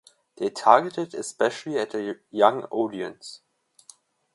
[0.37, 3.41] They targeted especially at a young audience.